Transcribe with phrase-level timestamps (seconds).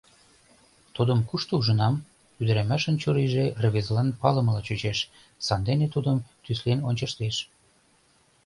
[0.95, 1.95] «Тудым кушто ужынам?»—
[2.41, 4.99] ӱдырамашын чурийже рвезылан палымыла чучеш,
[5.45, 7.35] сандене тудым тӱслен ончыштеш.